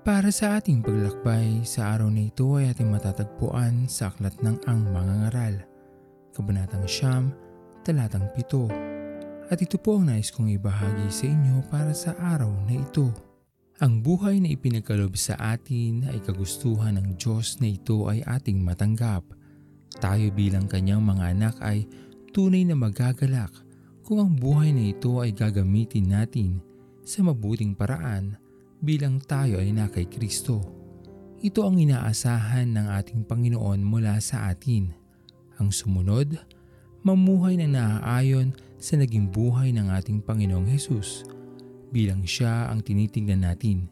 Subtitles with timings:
[0.00, 4.88] Para sa ating paglalakbay, sa araw na ito ay ating matatagpuan sa Aklat ng Ang
[4.88, 5.54] Mga Ngaral,
[6.32, 7.36] Kabanatang Siyam,
[7.84, 8.64] Talatang Pito.
[9.52, 13.12] At ito po ang nais kong ibahagi sa inyo para sa araw na ito.
[13.84, 19.20] Ang buhay na ipinagkalob sa atin ay kagustuhan ng Diyos na ito ay ating matanggap.
[20.00, 21.84] Tayo bilang kanyang mga anak ay
[22.32, 23.52] tunay na magagalak
[24.00, 26.56] kung ang buhay na ito ay gagamitin natin
[27.04, 28.40] sa mabuting paraan
[28.80, 30.64] bilang tayo ay na kay Kristo.
[31.40, 34.92] Ito ang inaasahan ng ating Panginoon mula sa atin.
[35.60, 36.36] Ang sumunod,
[37.04, 41.28] mamuhay na naaayon sa naging buhay ng ating Panginoong Hesus
[41.92, 43.90] bilang siya ang tinitingnan natin.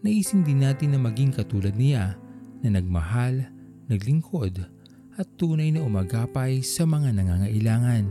[0.00, 2.16] Naisin din natin na maging katulad niya
[2.64, 3.48] na nagmahal,
[3.88, 4.64] naglingkod
[5.18, 8.06] at tunay na umagapay sa mga nangangailangan.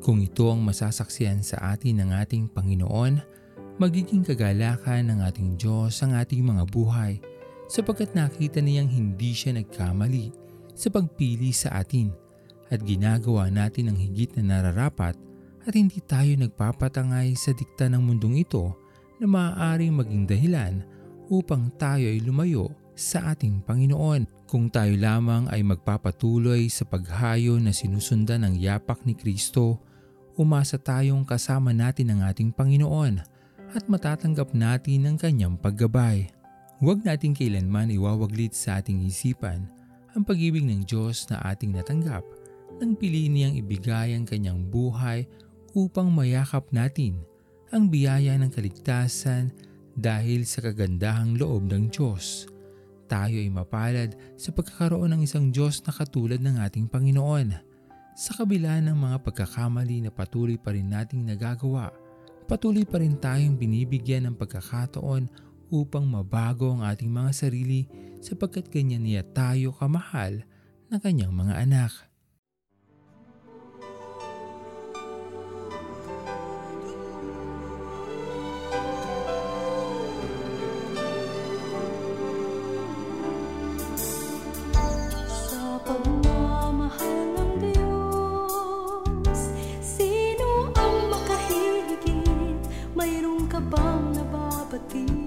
[0.00, 3.20] Kung ito ang masasaksiyan sa atin ng ating Panginoon,
[3.80, 7.16] magiging kagalakan ng ating Diyos ang ating mga buhay
[7.64, 10.28] sapagkat nakita niyang hindi siya nagkamali
[10.76, 12.12] sa pagpili sa atin
[12.68, 15.16] at ginagawa natin ang higit na nararapat
[15.64, 18.76] at hindi tayo nagpapatangay sa dikta ng mundong ito
[19.16, 20.84] na maaaring maging dahilan
[21.32, 24.44] upang tayo ay lumayo sa ating Panginoon.
[24.44, 29.80] Kung tayo lamang ay magpapatuloy sa paghayo na sinusundan ng yapak ni Kristo,
[30.36, 33.39] umasa tayong kasama natin ang ating Panginoon
[33.74, 36.26] at matatanggap natin ang kanyang paggabay.
[36.82, 39.68] Huwag nating kailanman iwawaglit sa ating isipan
[40.16, 42.24] ang pag-ibig ng Diyos na ating natanggap
[42.80, 45.28] nang piliin niyang ibigay ang kanyang buhay
[45.76, 47.20] upang mayakap natin
[47.70, 49.54] ang biyaya ng kaligtasan
[49.94, 52.50] dahil sa kagandahang loob ng Diyos.
[53.06, 57.54] Tayo ay mapalad sa pagkakaroon ng isang Diyos na katulad ng ating Panginoon.
[58.16, 61.90] Sa kabila ng mga pagkakamali na patuloy pa rin nating nagagawa,
[62.50, 65.30] patuloy pa rin tayong binibigyan ng pagkakataon
[65.70, 67.86] upang mabago ang ating mga sarili
[68.18, 70.42] sapagkat ganyan niya tayo kamahal
[70.90, 72.09] na kanyang mga anak.
[94.88, 95.19] ti.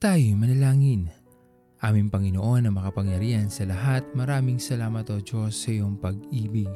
[0.00, 1.12] Tayo manalangin.
[1.84, 6.72] Aming Panginoon na makapangyarihan sa lahat, maraming salamat o Diyos sa iyong pag-ibig,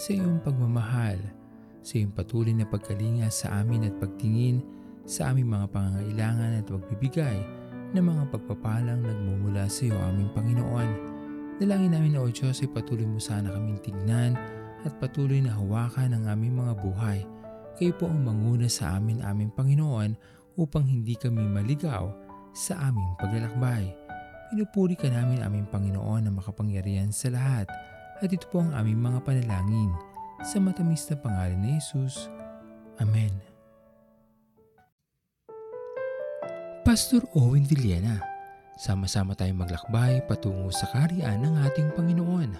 [0.00, 1.20] sa iyong pagmamahal,
[1.84, 4.64] sa iyong patuloy na pagkalinga sa amin at pagtingin
[5.04, 7.36] sa aming mga pangangailangan at pagbibigay
[7.92, 10.88] ng mga pagpapalang nagmumula sa iyo aming Panginoon.
[11.60, 14.40] Dalangin namin o Diyos ay patuloy mo sana kaming tignan
[14.88, 17.28] at patuloy na hawakan ang aming mga buhay.
[17.76, 20.16] Kayo po ang manguna sa amin aming Panginoon
[20.56, 22.23] upang hindi kami maligaw
[22.54, 23.90] sa aming paglalakbay.
[24.54, 27.66] Pinupuri ka namin aming Panginoon na makapangyarihan sa lahat
[28.22, 29.90] at ito po ang aming mga panalangin
[30.46, 32.30] sa matamis na pangalan ni Jesus.
[33.02, 33.34] Amen.
[36.86, 38.22] Pastor Owen Villena,
[38.78, 42.54] sama-sama tayong maglakbay patungo sa kariyan ng ating Panginoon.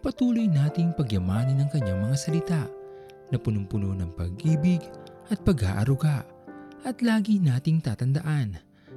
[0.00, 2.62] Patuloy nating pagyamanin ang kanyang mga salita
[3.28, 4.80] na punong-puno ng pag-ibig
[5.28, 6.22] at pag-aaruga
[6.86, 8.65] at lagi nating tatandaan